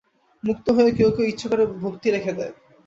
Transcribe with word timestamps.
মুক্ত 0.43 0.65
হয়েও 0.69 0.95
কেউ 0.97 1.09
কেউ 1.15 1.25
ইচ্ছে 1.27 1.47
করে 1.51 1.63
ভক্তি 1.83 2.07
রেখে 2.11 2.33
দেয়। 2.37 2.53